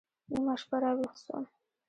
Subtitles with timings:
[0.29, 1.43] نيمه شپه راويښ سوم.